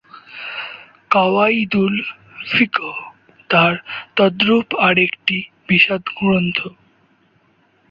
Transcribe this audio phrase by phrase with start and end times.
[1.11, 1.95] কাওয়াইদুল্
[2.45, 2.81] ফিক্হ
[3.49, 3.73] তাঁর
[4.15, 6.57] তদ্রূপ আর একটি বিশদ গ্রন্থ।